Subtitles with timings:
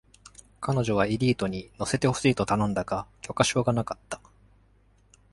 [0.61, 4.19] 彼女はエリートに乗せてほしいと頼んだが、許可証がなかった。